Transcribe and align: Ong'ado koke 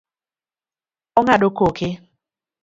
Ong'ado 1.19 1.49
koke 1.61 1.89